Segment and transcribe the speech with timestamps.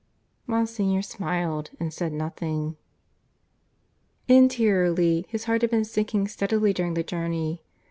[0.47, 2.75] Monsignor smiled and said nothing.
[4.27, 7.61] Interiorly his heart had been sinking steadily during the journey.